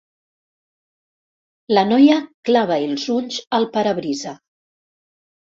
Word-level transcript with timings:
La 1.75 1.83
noia 1.89 2.15
clava 2.51 2.79
els 2.87 3.05
ulls 3.17 3.39
al 3.59 3.69
parabrisa. 3.77 4.35